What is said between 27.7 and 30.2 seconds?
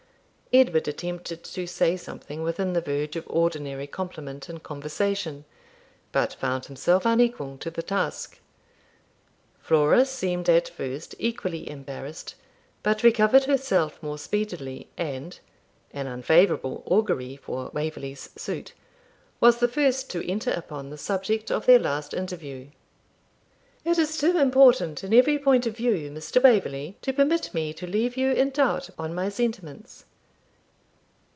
to leave you in doubt on my sentiments.'